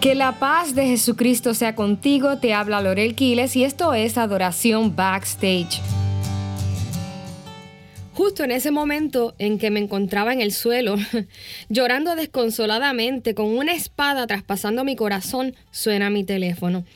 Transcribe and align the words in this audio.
Que 0.00 0.14
la 0.14 0.38
paz 0.38 0.74
de 0.74 0.86
Jesucristo 0.86 1.52
sea 1.52 1.74
contigo, 1.74 2.38
te 2.38 2.54
habla 2.54 2.80
Lorel 2.80 3.14
Quiles 3.14 3.54
y 3.54 3.64
esto 3.64 3.92
es 3.92 4.16
Adoración 4.16 4.96
Backstage. 4.96 5.82
Justo 8.14 8.42
en 8.42 8.50
ese 8.50 8.70
momento 8.70 9.34
en 9.36 9.58
que 9.58 9.70
me 9.70 9.78
encontraba 9.78 10.32
en 10.32 10.40
el 10.40 10.52
suelo, 10.52 10.96
llorando 11.68 12.16
desconsoladamente, 12.16 13.34
con 13.34 13.54
una 13.54 13.74
espada 13.74 14.26
traspasando 14.26 14.84
mi 14.84 14.96
corazón, 14.96 15.54
suena 15.70 16.08
mi 16.08 16.24
teléfono. 16.24 16.86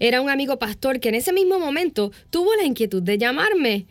Era 0.00 0.20
un 0.20 0.28
amigo 0.28 0.58
pastor 0.58 0.98
que 0.98 1.10
en 1.10 1.14
ese 1.14 1.32
mismo 1.32 1.60
momento 1.60 2.10
tuvo 2.30 2.52
la 2.56 2.64
inquietud 2.64 3.00
de 3.00 3.16
llamarme. 3.16 3.86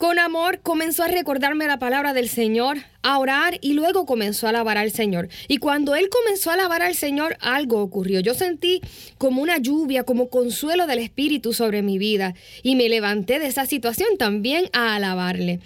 Con 0.00 0.18
amor 0.18 0.60
comenzó 0.62 1.02
a 1.02 1.08
recordarme 1.08 1.66
la 1.66 1.78
palabra 1.78 2.14
del 2.14 2.30
Señor, 2.30 2.78
a 3.02 3.18
orar 3.18 3.58
y 3.60 3.74
luego 3.74 4.06
comenzó 4.06 4.46
a 4.46 4.48
alabar 4.48 4.78
al 4.78 4.92
Señor. 4.92 5.28
Y 5.46 5.58
cuando 5.58 5.94
él 5.94 6.08
comenzó 6.08 6.48
a 6.48 6.54
alabar 6.54 6.80
al 6.80 6.94
Señor, 6.94 7.36
algo 7.38 7.82
ocurrió. 7.82 8.20
Yo 8.20 8.32
sentí 8.32 8.80
como 9.18 9.42
una 9.42 9.58
lluvia, 9.58 10.04
como 10.04 10.30
consuelo 10.30 10.86
del 10.86 11.00
Espíritu 11.00 11.52
sobre 11.52 11.82
mi 11.82 11.98
vida 11.98 12.34
y 12.62 12.76
me 12.76 12.88
levanté 12.88 13.40
de 13.40 13.48
esa 13.48 13.66
situación 13.66 14.16
también 14.16 14.70
a 14.72 14.94
alabarle. 14.94 15.60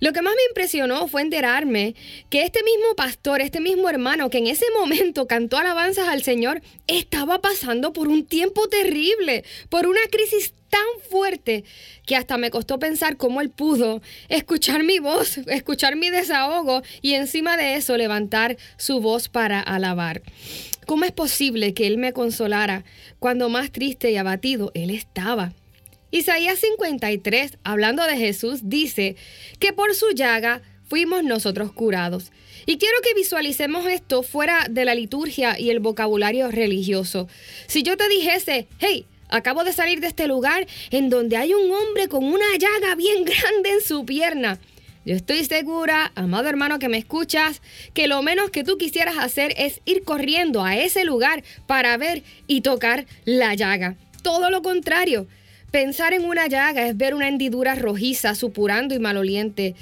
Lo 0.00 0.12
que 0.12 0.22
más 0.22 0.34
me 0.34 0.42
impresionó 0.48 1.08
fue 1.08 1.22
enterarme 1.22 1.94
que 2.30 2.42
este 2.42 2.62
mismo 2.62 2.94
pastor, 2.96 3.40
este 3.40 3.60
mismo 3.60 3.88
hermano 3.88 4.30
que 4.30 4.38
en 4.38 4.46
ese 4.46 4.66
momento 4.78 5.26
cantó 5.26 5.56
alabanzas 5.58 6.08
al 6.08 6.22
Señor, 6.22 6.62
estaba 6.86 7.40
pasando 7.40 7.92
por 7.92 8.08
un 8.08 8.26
tiempo 8.26 8.68
terrible, 8.68 9.44
por 9.68 9.86
una 9.86 10.00
crisis 10.10 10.52
tan 10.68 11.10
fuerte 11.10 11.64
que 12.04 12.16
hasta 12.16 12.36
me 12.36 12.50
costó 12.50 12.78
pensar 12.78 13.16
cómo 13.16 13.40
él 13.40 13.50
pudo 13.50 14.02
escuchar 14.28 14.82
mi 14.82 14.98
voz, 14.98 15.38
escuchar 15.46 15.96
mi 15.96 16.10
desahogo 16.10 16.82
y 17.02 17.14
encima 17.14 17.56
de 17.56 17.76
eso 17.76 17.96
levantar 17.96 18.56
su 18.76 19.00
voz 19.00 19.28
para 19.28 19.60
alabar. 19.60 20.22
¿Cómo 20.86 21.04
es 21.04 21.12
posible 21.12 21.74
que 21.74 21.86
él 21.86 21.98
me 21.98 22.12
consolara 22.12 22.84
cuando 23.18 23.48
más 23.48 23.72
triste 23.72 24.10
y 24.10 24.16
abatido 24.16 24.70
él 24.74 24.90
estaba? 24.90 25.52
Isaías 26.16 26.60
53, 26.60 27.58
hablando 27.62 28.02
de 28.06 28.16
Jesús, 28.16 28.60
dice 28.62 29.16
que 29.58 29.74
por 29.74 29.94
su 29.94 30.12
llaga 30.12 30.62
fuimos 30.88 31.22
nosotros 31.22 31.72
curados. 31.72 32.32
Y 32.64 32.78
quiero 32.78 32.96
que 33.02 33.12
visualicemos 33.12 33.84
esto 33.84 34.22
fuera 34.22 34.66
de 34.70 34.86
la 34.86 34.94
liturgia 34.94 35.60
y 35.60 35.68
el 35.68 35.78
vocabulario 35.78 36.50
religioso. 36.50 37.28
Si 37.66 37.82
yo 37.82 37.98
te 37.98 38.08
dijese, 38.08 38.66
hey, 38.78 39.04
acabo 39.28 39.62
de 39.62 39.74
salir 39.74 40.00
de 40.00 40.06
este 40.06 40.26
lugar 40.26 40.66
en 40.90 41.10
donde 41.10 41.36
hay 41.36 41.52
un 41.52 41.70
hombre 41.70 42.08
con 42.08 42.24
una 42.24 42.46
llaga 42.58 42.94
bien 42.94 43.24
grande 43.26 43.72
en 43.72 43.82
su 43.82 44.06
pierna. 44.06 44.58
Yo 45.04 45.14
estoy 45.14 45.44
segura, 45.44 46.12
amado 46.14 46.48
hermano 46.48 46.78
que 46.78 46.88
me 46.88 46.96
escuchas, 46.96 47.60
que 47.92 48.08
lo 48.08 48.22
menos 48.22 48.48
que 48.48 48.64
tú 48.64 48.78
quisieras 48.78 49.18
hacer 49.18 49.52
es 49.58 49.82
ir 49.84 50.02
corriendo 50.02 50.64
a 50.64 50.78
ese 50.78 51.04
lugar 51.04 51.44
para 51.66 51.94
ver 51.98 52.22
y 52.46 52.62
tocar 52.62 53.04
la 53.26 53.54
llaga. 53.54 53.96
Todo 54.22 54.48
lo 54.48 54.62
contrario, 54.62 55.28
Pensar 55.76 56.14
en 56.14 56.24
una 56.24 56.46
llaga 56.46 56.86
es 56.88 56.96
ver 56.96 57.12
una 57.12 57.28
hendidura 57.28 57.74
rojiza, 57.74 58.34
supurando 58.34 58.94
y 58.94 58.98
maloliente. 58.98 59.74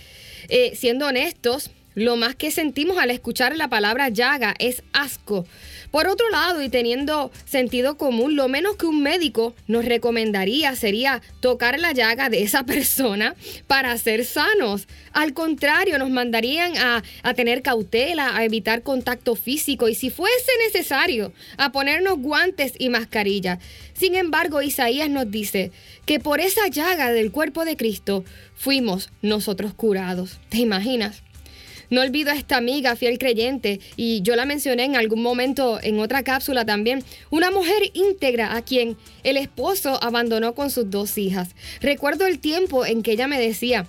Eh, 0.48 0.72
siendo 0.74 1.06
honestos, 1.06 1.70
lo 1.94 2.16
más 2.16 2.34
que 2.34 2.50
sentimos 2.50 2.98
al 2.98 3.12
escuchar 3.12 3.54
la 3.54 3.68
palabra 3.68 4.08
llaga 4.08 4.56
es 4.58 4.82
asco. 4.92 5.46
Por 5.94 6.08
otro 6.08 6.28
lado, 6.28 6.60
y 6.60 6.68
teniendo 6.68 7.30
sentido 7.44 7.96
común, 7.96 8.34
lo 8.34 8.48
menos 8.48 8.74
que 8.74 8.86
un 8.86 9.00
médico 9.00 9.54
nos 9.68 9.84
recomendaría 9.84 10.74
sería 10.74 11.22
tocar 11.38 11.78
la 11.78 11.92
llaga 11.92 12.28
de 12.28 12.42
esa 12.42 12.64
persona 12.66 13.36
para 13.68 13.96
ser 13.96 14.24
sanos. 14.24 14.88
Al 15.12 15.34
contrario, 15.34 15.96
nos 15.98 16.10
mandarían 16.10 16.76
a, 16.78 17.04
a 17.22 17.34
tener 17.34 17.62
cautela, 17.62 18.36
a 18.36 18.44
evitar 18.44 18.82
contacto 18.82 19.36
físico 19.36 19.88
y 19.88 19.94
si 19.94 20.10
fuese 20.10 20.50
necesario, 20.66 21.32
a 21.58 21.70
ponernos 21.70 22.18
guantes 22.18 22.72
y 22.76 22.88
mascarilla. 22.88 23.60
Sin 23.92 24.16
embargo, 24.16 24.62
Isaías 24.62 25.08
nos 25.08 25.30
dice 25.30 25.70
que 26.06 26.18
por 26.18 26.40
esa 26.40 26.66
llaga 26.66 27.12
del 27.12 27.30
cuerpo 27.30 27.64
de 27.64 27.76
Cristo 27.76 28.24
fuimos 28.56 29.10
nosotros 29.22 29.74
curados. 29.74 30.40
¿Te 30.48 30.58
imaginas? 30.58 31.23
No 31.94 32.00
olvido 32.00 32.32
a 32.32 32.34
esta 32.34 32.56
amiga 32.56 32.96
fiel 32.96 33.18
creyente, 33.18 33.78
y 33.94 34.20
yo 34.22 34.34
la 34.34 34.46
mencioné 34.46 34.82
en 34.82 34.96
algún 34.96 35.22
momento 35.22 35.78
en 35.80 36.00
otra 36.00 36.24
cápsula 36.24 36.64
también, 36.64 37.04
una 37.30 37.52
mujer 37.52 37.84
íntegra 37.92 38.56
a 38.56 38.62
quien 38.62 38.96
el 39.22 39.36
esposo 39.36 40.02
abandonó 40.02 40.56
con 40.56 40.70
sus 40.70 40.90
dos 40.90 41.16
hijas. 41.18 41.50
Recuerdo 41.80 42.26
el 42.26 42.40
tiempo 42.40 42.84
en 42.84 43.04
que 43.04 43.12
ella 43.12 43.28
me 43.28 43.38
decía, 43.38 43.86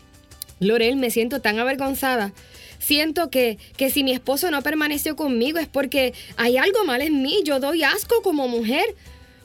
Lorel, 0.60 0.98
me 0.98 1.10
siento 1.10 1.42
tan 1.42 1.58
avergonzada. 1.58 2.32
Siento 2.78 3.32
que, 3.32 3.58
que 3.76 3.90
si 3.90 4.04
mi 4.04 4.12
esposo 4.12 4.52
no 4.52 4.62
permaneció 4.62 5.16
conmigo 5.16 5.58
es 5.58 5.68
porque 5.68 6.14
hay 6.38 6.58
algo 6.58 6.86
mal 6.86 7.02
en 7.02 7.24
mí, 7.24 7.42
yo 7.44 7.60
doy 7.60 7.82
asco 7.82 8.22
como 8.22 8.48
mujer. 8.48 8.86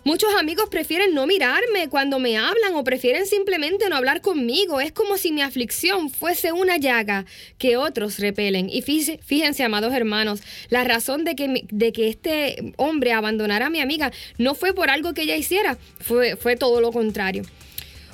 Muchos 0.03 0.35
amigos 0.35 0.71
prefieren 0.71 1.13
no 1.15 1.27
mirarme 1.27 1.91
cuando 1.91 2.19
me 2.19 2.39
hablan 2.39 2.75
o 2.75 2.83
prefieren 2.85 3.27
simplemente 3.27 3.87
no 3.91 3.97
hablar 3.97 4.23
conmigo. 4.23 4.81
Es 4.81 4.93
como 4.93 5.19
si 5.19 5.31
mi 5.31 5.43
aflicción 5.43 6.09
fuese 6.09 6.53
una 6.53 6.79
llaga 6.79 7.27
que 7.59 7.77
otros 7.77 8.19
repelen. 8.19 8.71
Y 8.71 8.81
fíjense, 8.81 9.63
amados 9.63 9.93
hermanos, 9.93 10.41
la 10.71 10.85
razón 10.85 11.25
de 11.25 11.37
que, 11.37 11.67
de 11.71 11.93
que 11.93 12.09
este 12.09 12.73
hombre 12.79 13.13
abandonara 13.13 13.67
a 13.67 13.71
mi 13.71 13.81
amiga 13.81 14.11
no 14.39 14.55
fue 14.55 14.73
por 14.73 14.89
algo 14.89 15.13
que 15.13 15.23
ella 15.23 15.37
hiciera, 15.37 15.77
fue, 16.01 16.35
fue 16.37 16.57
todo 16.57 16.81
lo 16.81 16.93
contrario. 16.93 17.43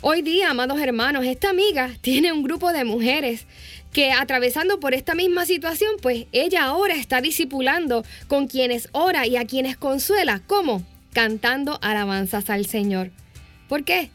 Hoy 0.01 0.23
día, 0.23 0.51
amados 0.51 0.81
hermanos, 0.81 1.25
esta 1.25 1.51
amiga 1.51 1.93
tiene 2.01 2.33
un 2.33 2.43
grupo 2.43 2.73
de 2.73 2.85
mujeres 2.85 3.47
que 3.93 4.11
atravesando 4.11 4.81
por 4.81 4.93
esta 4.93 5.15
misma 5.15 5.47
situación, 5.47 5.95
pues 6.03 6.27
ella 6.33 6.65
ahora 6.65 6.97
está 6.97 7.21
discipulando 7.21 8.05
con 8.27 8.49
quienes 8.49 8.89
ora 8.91 9.25
y 9.25 9.37
a 9.37 9.47
quienes 9.47 9.77
consuela. 9.77 10.43
¿Cómo? 10.49 10.85
Cantando 11.17 11.79
alabanzas 11.81 12.51
al 12.51 12.67
Señor. 12.67 13.11
¿Por 13.71 13.85
qué? 13.85 14.11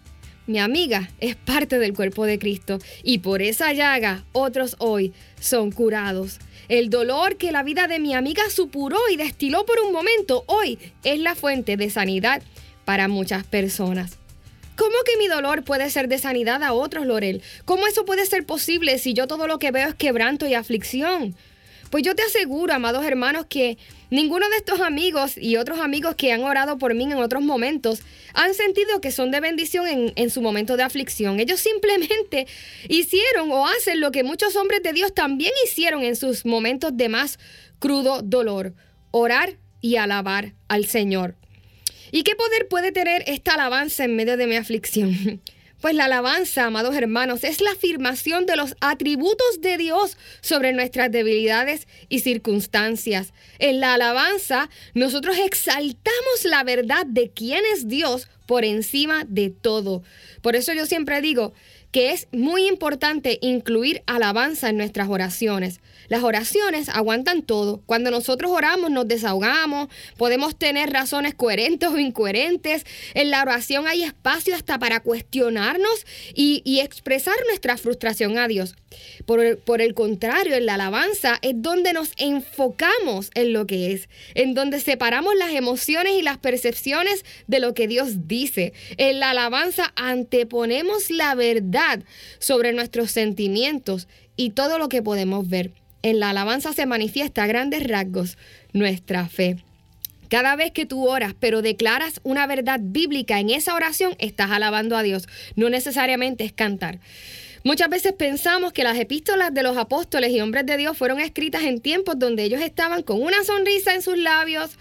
Mi 0.45 0.59
amiga 0.59 1.09
es 1.19 1.35
parte 1.35 1.79
del 1.79 1.95
cuerpo 1.95 2.27
de 2.27 2.37
Cristo 2.37 2.77
y 3.01 3.17
por 3.17 3.41
esa 3.41 3.73
llaga 3.73 4.23
otros 4.33 4.75
hoy 4.77 5.11
son 5.39 5.71
curados. 5.71 6.37
El 6.69 6.91
dolor 6.91 7.37
que 7.37 7.51
la 7.51 7.63
vida 7.63 7.87
de 7.87 7.97
mi 7.97 8.13
amiga 8.13 8.43
supuró 8.51 8.99
y 9.11 9.17
destiló 9.17 9.65
por 9.65 9.79
un 9.79 9.91
momento 9.91 10.43
hoy 10.45 10.77
es 11.03 11.17
la 11.17 11.33
fuente 11.33 11.75
de 11.75 11.89
sanidad 11.89 12.43
para 12.85 13.07
muchas 13.07 13.45
personas. 13.45 14.19
¿Cómo 14.75 14.95
que 15.03 15.17
mi 15.17 15.27
dolor 15.27 15.63
puede 15.63 15.89
ser 15.89 16.07
de 16.07 16.19
sanidad 16.19 16.61
a 16.61 16.71
otros, 16.71 17.07
Lorel? 17.07 17.41
¿Cómo 17.65 17.87
eso 17.87 18.05
puede 18.05 18.27
ser 18.27 18.45
posible 18.45 18.99
si 18.99 19.15
yo 19.15 19.25
todo 19.25 19.47
lo 19.47 19.57
que 19.57 19.71
veo 19.71 19.89
es 19.89 19.95
quebranto 19.95 20.45
y 20.45 20.53
aflicción? 20.53 21.35
Pues 21.91 22.03
yo 22.03 22.15
te 22.15 22.23
aseguro, 22.23 22.73
amados 22.73 23.05
hermanos, 23.05 23.45
que 23.49 23.77
ninguno 24.09 24.49
de 24.49 24.55
estos 24.55 24.79
amigos 24.79 25.37
y 25.37 25.57
otros 25.57 25.81
amigos 25.81 26.15
que 26.15 26.31
han 26.31 26.41
orado 26.41 26.77
por 26.77 26.95
mí 26.95 27.03
en 27.03 27.13
otros 27.13 27.43
momentos 27.43 28.01
han 28.33 28.53
sentido 28.53 29.01
que 29.01 29.11
son 29.11 29.29
de 29.29 29.41
bendición 29.41 29.85
en, 29.87 30.13
en, 30.15 30.29
su 30.29 30.41
momento 30.41 30.77
de 30.77 30.83
aflicción. 30.83 31.41
Ellos 31.41 31.59
simplemente 31.59 32.47
hicieron 32.89 33.51
o 33.51 33.67
hacen 33.67 33.99
lo 33.99 34.13
que 34.13 34.23
muchos 34.23 34.55
hombres 34.55 34.81
de 34.83 34.93
Dios 34.93 35.13
también 35.13 35.51
hicieron 35.65 36.03
en 36.03 36.15
sus 36.15 36.45
momentos 36.45 36.95
de 36.95 37.09
más 37.09 37.39
crudo 37.77 38.21
dolor, 38.21 38.73
orar 39.11 39.57
y 39.81 39.97
alabar 39.97 40.53
al 40.69 40.85
Señor. 40.85 41.35
¿Y 42.13 42.23
qué 42.23 42.35
poder 42.35 42.69
puede 42.69 42.93
tener 42.93 43.23
esta 43.27 43.55
alabanza 43.55 44.05
en 44.05 44.15
medio 44.15 44.37
de 44.37 44.47
mi 44.47 44.55
aflicción? 44.55 45.41
Pues 45.81 45.95
la 45.95 46.05
alabanza, 46.05 46.65
amados 46.65 46.95
hermanos, 46.95 47.43
es 47.43 47.59
la 47.59 47.71
afirmación 47.71 48.45
de 48.45 48.55
los 48.55 48.75
atributos 48.81 49.61
de 49.61 49.77
Dios 49.77 50.15
sobre 50.41 50.73
nuestras 50.73 51.11
debilidades 51.11 51.87
y 52.07 52.19
circunstancias. 52.19 53.33
En 53.57 53.79
la 53.79 53.95
alabanza, 53.95 54.69
nosotros 54.93 55.37
exaltamos 55.43 56.43
la 56.43 56.63
verdad 56.63 57.07
de 57.07 57.31
quién 57.31 57.63
es 57.73 57.87
Dios 57.87 58.27
por 58.45 58.63
encima 58.63 59.25
de 59.27 59.49
todo. 59.49 60.03
Por 60.43 60.55
eso 60.55 60.71
yo 60.71 60.85
siempre 60.85 61.19
digo 61.19 61.53
que 61.91 62.11
es 62.11 62.27
muy 62.31 62.67
importante 62.67 63.39
incluir 63.41 64.03
alabanza 64.05 64.69
en 64.69 64.77
nuestras 64.77 65.09
oraciones. 65.09 65.81
Las 66.11 66.23
oraciones 66.23 66.89
aguantan 66.89 67.41
todo. 67.41 67.83
Cuando 67.85 68.11
nosotros 68.11 68.51
oramos 68.51 68.91
nos 68.91 69.07
desahogamos, 69.07 69.87
podemos 70.17 70.57
tener 70.57 70.89
razones 70.89 71.33
coherentes 71.33 71.87
o 71.87 71.97
incoherentes. 71.97 72.85
En 73.13 73.31
la 73.31 73.41
oración 73.41 73.87
hay 73.87 74.03
espacio 74.03 74.53
hasta 74.53 74.77
para 74.77 74.99
cuestionarnos 74.99 76.05
y, 76.35 76.81
expresar 76.81 77.35
nuestra 77.47 77.77
frustración 77.77 78.37
a 78.37 78.49
Dios. 78.49 78.75
Por, 79.25 79.59
por 79.59 79.79
el 79.79 79.93
contrario, 79.93 80.55
en 80.55 80.65
la 80.65 80.73
alabanza 80.73 81.39
es 81.41 81.53
donde 81.55 81.93
nos 81.93 82.11
enfocamos 82.17 83.31
en 83.33 83.53
lo 83.53 83.65
que 83.65 83.93
es, 83.93 84.09
en 84.35 84.53
donde 84.53 84.81
separamos 84.81 85.33
las 85.35 85.51
emociones 85.51 86.15
y 86.19 86.23
las 86.23 86.39
percepciones 86.39 87.23
de 87.47 87.61
lo 87.61 87.73
que 87.73 87.87
Dios 87.87 88.27
dice. 88.27 88.73
En 88.97 89.21
la 89.21 89.29
alabanza 89.29 89.93
anteponemos 89.95 91.09
la 91.09 91.35
verdad 91.35 92.03
sobre 92.39 92.73
nuestros 92.73 93.11
sentimientos 93.11 94.09
y 94.35 94.49
todo 94.49 94.77
lo 94.77 94.89
que 94.89 95.01
podemos 95.01 95.47
ver. 95.47 95.71
En 96.03 96.19
la 96.19 96.31
alabanza 96.31 96.73
se 96.73 96.85
manifiesta 96.85 97.43
a 97.43 97.47
grandes 97.47 97.87
rasgos 97.87 98.37
nuestra 98.73 99.27
fe. 99.27 99.57
Cada 100.29 100.55
vez 100.55 100.71
que 100.71 100.85
tú 100.85 101.09
oras, 101.09 101.35
pero 101.37 101.61
declaras 101.61 102.21
una 102.23 102.47
verdad 102.47 102.79
bíblica 102.81 103.39
en 103.39 103.49
esa 103.49 103.75
oración, 103.75 104.15
estás 104.17 104.49
alabando 104.49 104.95
a 104.95 105.03
Dios. 105.03 105.27
No 105.55 105.69
necesariamente 105.69 106.45
es 106.45 106.53
cantar. 106.53 106.99
Muchas 107.63 107.89
veces 107.89 108.13
pensamos 108.13 108.73
que 108.73 108.83
las 108.83 108.97
epístolas 108.97 109.53
de 109.53 109.61
los 109.61 109.77
apóstoles 109.77 110.31
y 110.31 110.41
hombres 110.41 110.65
de 110.65 110.77
Dios 110.77 110.97
fueron 110.97 111.19
escritas 111.19 111.61
en 111.61 111.79
tiempos 111.79 112.17
donde 112.17 112.43
ellos 112.43 112.59
estaban 112.59 113.03
con 113.03 113.21
una 113.21 113.43
sonrisa 113.43 113.93
en 113.93 114.01
sus 114.01 114.17
labios, 114.17 114.71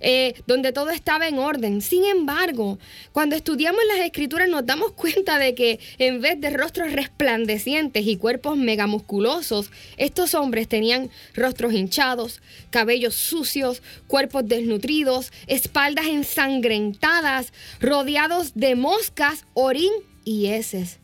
eh, 0.00 0.34
donde 0.46 0.72
todo 0.72 0.90
estaba 0.90 1.26
en 1.26 1.40
orden. 1.40 1.80
Sin 1.80 2.04
embargo, 2.04 2.78
cuando 3.10 3.34
estudiamos 3.34 3.80
las 3.88 4.06
escrituras 4.06 4.48
nos 4.48 4.64
damos 4.64 4.92
cuenta 4.92 5.40
de 5.40 5.56
que 5.56 5.80
en 5.98 6.20
vez 6.20 6.40
de 6.40 6.50
rostros 6.50 6.92
resplandecientes 6.92 8.06
y 8.06 8.16
cuerpos 8.16 8.56
megamusculosos, 8.56 9.72
estos 9.96 10.34
hombres 10.34 10.68
tenían 10.68 11.10
rostros 11.34 11.72
hinchados, 11.72 12.40
cabellos 12.70 13.16
sucios, 13.16 13.82
cuerpos 14.06 14.46
desnutridos, 14.46 15.32
espaldas 15.48 16.06
ensangrentadas, 16.06 17.52
rodeados 17.80 18.52
de 18.54 18.76
moscas, 18.76 19.44
orín 19.54 19.92
y 20.24 20.46
heces. 20.46 21.00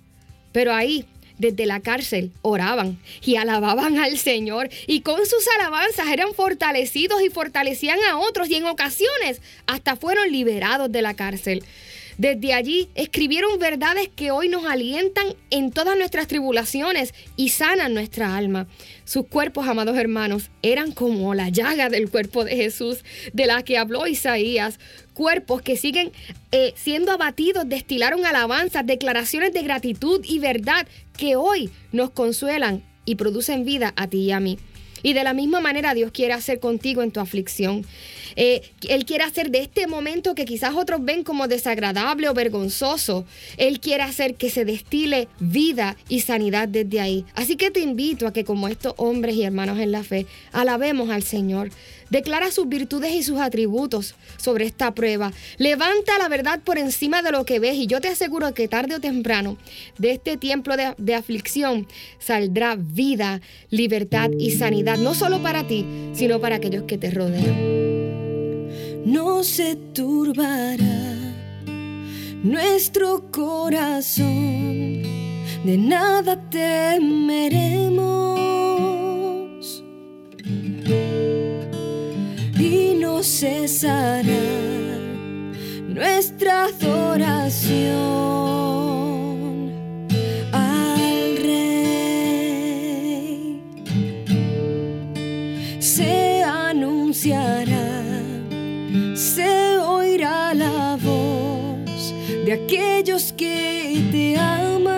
Pero 0.55 0.73
ahí, 0.73 1.05
desde 1.39 1.67
la 1.67 1.81
cárcel 1.81 2.33
oraban 2.43 2.99
y 3.23 3.37
alababan 3.37 3.99
al 3.99 4.19
Señor 4.19 4.69
y 4.87 5.01
con 5.01 5.25
sus 5.27 5.47
alabanzas 5.59 6.09
eran 6.09 6.35
fortalecidos 6.35 7.23
y 7.23 7.31
fortalecían 7.31 7.99
a 8.09 8.19
otros 8.19 8.49
y 8.49 8.57
en 8.57 8.65
ocasiones 8.65 9.41
hasta 9.67 9.97
fueron 9.97 10.31
liberados 10.31 10.91
de 10.91 11.03
la 11.03 11.15
cárcel. 11.15 11.65
Desde 12.17 12.55
allí 12.55 12.89
escribieron 12.95 13.59
verdades 13.59 14.09
que 14.15 14.31
hoy 14.31 14.49
nos 14.49 14.65
alientan 14.67 15.27
en 15.51 15.73
todas 15.73 15.97
nuestras 15.99 16.29
tribulaciones 16.29 17.13
y 17.37 17.49
sanan 17.49 17.93
nuestra 17.93 18.37
alma. 18.37 18.69
Sus 19.05 19.27
cuerpos, 19.27 19.67
amados 19.67 19.97
hermanos, 19.97 20.51
eran 20.63 20.93
como 20.93 21.35
la 21.35 21.49
llaga 21.49 21.89
del 21.89 22.09
cuerpo 22.09 22.45
de 22.45 22.55
Jesús, 22.55 23.05
de 23.33 23.47
la 23.47 23.65
que 23.65 23.79
habló 23.79 24.07
Isaías. 24.07 24.79
Cuerpos 25.15 25.63
que 25.63 25.77
siguen 25.77 26.13
eh, 26.53 26.75
siendo 26.77 27.13
abatidos, 27.13 27.69
destilaron 27.69 28.27
alabanzas, 28.27 28.85
declaraciones 28.85 29.53
de 29.53 29.63
gratitud 29.63 30.21
y 30.25 30.41
verdad 30.41 30.87
que 31.17 31.37
hoy 31.37 31.71
nos 31.93 32.11
consuelan 32.11 32.83
y 33.05 33.15
producen 33.15 33.65
vida 33.65 33.93
a 33.97 34.09
ti 34.09 34.19
y 34.19 34.33
a 34.33 34.41
mí. 34.41 34.59
Y 35.05 35.13
de 35.13 35.23
la 35.23 35.35
misma 35.35 35.61
manera 35.61 35.95
Dios 35.95 36.11
quiere 36.11 36.33
hacer 36.33 36.59
contigo 36.59 37.03
en 37.03 37.13
tu 37.13 37.21
aflicción. 37.21 37.85
Eh, 38.37 38.63
él 38.89 39.05
quiere 39.05 39.23
hacer 39.25 39.51
de 39.51 39.61
este 39.61 39.87
momento 39.87 40.35
que 40.35 40.45
quizás 40.45 40.75
otros 40.75 41.05
ven 41.05 41.23
como 41.23 41.47
desagradable 41.47 42.29
o 42.29 42.35
vergonzoso, 42.35 43.25
Él 43.57 43.81
quiere 43.81 44.03
hacer 44.03 44.35
que 44.35 44.51
se 44.51 44.65
destile 44.65 45.29
vida 45.39 45.97
y 46.09 46.21
sanidad 46.21 46.69
desde 46.69 47.01
ahí. 47.01 47.25
Así 47.35 47.57
que 47.57 47.71
te 47.71 47.81
invito 47.81 48.27
a 48.27 48.33
que 48.33 48.45
como 48.45 48.69
estos 48.69 48.95
hombres 48.97 49.37
y 49.37 49.45
hermanos 49.45 49.79
en 49.79 49.93
la 49.93 50.03
fe, 50.03 50.27
alabemos 50.53 51.11
al 51.11 51.23
Señor. 51.23 51.71
Declara 52.11 52.53
sus 52.53 52.69
virtudes 52.69 53.13
y 53.13 53.23
sus 53.23 53.41
atributos 53.41 54.15
sobre 54.37 54.67
esta 54.67 54.95
prueba. 54.95 55.33
Levanta 55.59 56.19
la 56.19 56.29
verdad 56.29 56.61
por 56.63 56.79
encima 56.79 57.23
de 57.23 57.33
lo 57.33 57.45
que 57.45 57.59
ves 57.59 57.77
y 57.77 57.87
yo 57.87 58.01
te 58.01 58.09
aseguro 58.09 58.53
que 58.55 58.69
tarde 58.69 58.95
o 58.97 59.01
temprano 59.01 59.57
de 59.99 60.13
este 60.13 60.37
tiempo 60.37 60.77
de, 60.77 60.95
de 60.99 61.15
aflicción 61.15 61.89
saldrá 62.19 62.77
vida, 62.77 63.41
libertad 63.71 64.31
y 64.39 64.53
sanidad, 64.53 64.94
no 64.97 65.15
solo 65.15 65.41
para 65.43 65.67
ti, 65.67 65.87
sino 66.13 66.41
para 66.41 66.57
aquellos 66.57 66.85
que 66.85 66.99
te 66.99 67.11
rodean. 67.11 67.75
No 69.05 69.43
se 69.45 69.77
turbará 69.77 71.15
nuestro 72.43 73.31
corazón, 73.31 75.03
de 75.65 75.79
nada 75.79 76.41
temeremos. 76.51 78.41
Y 82.59 82.97
no 83.01 83.23
cesará 83.23 84.23
nuestra 85.89 86.65
adoración 86.65 88.54
aquellos 102.55 103.33
que 103.33 104.01
te 104.13 104.37
aman 104.39 104.89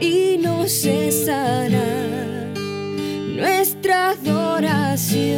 y 0.00 0.38
no 0.38 0.68
cesará 0.68 1.90
nuestra 3.36 4.10
adoración 4.10 5.29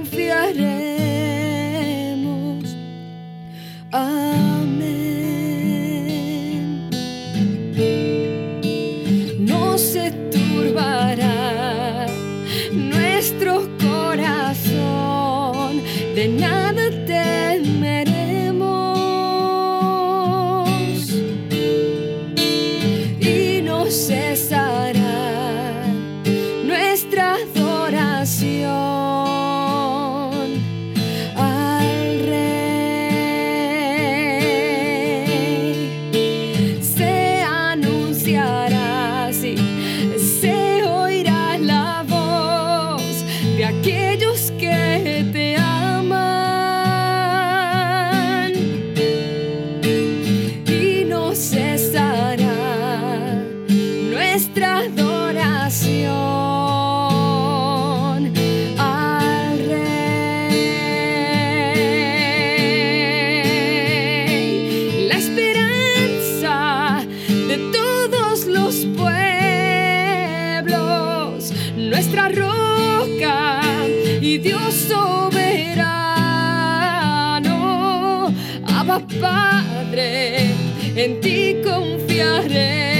En 80.95 81.19
ti 81.21 81.61
confiaremos. 81.63 82.96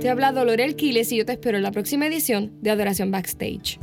Te 0.00 0.08
ha 0.08 0.12
hablado 0.12 0.44
Lorel 0.44 0.74
Quiles 0.74 1.12
y 1.12 1.18
yo 1.18 1.24
te 1.24 1.32
espero 1.32 1.56
en 1.56 1.62
la 1.62 1.70
próxima 1.70 2.06
edición 2.06 2.52
de 2.60 2.70
Adoración 2.70 3.10
Backstage. 3.10 3.78